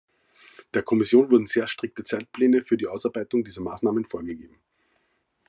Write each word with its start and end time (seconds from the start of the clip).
Der 0.73 0.81
Kommission 0.81 1.29
wurden 1.29 1.45
sehr 1.45 1.67
strikte 1.67 2.03
Zeitpläne 2.03 2.63
für 2.63 2.75
die 2.75 2.87
Ausarbeitung 2.87 3.43
dieser 3.43 3.61
Maßnahmen 3.61 4.03
vorgegeben. 4.05 4.57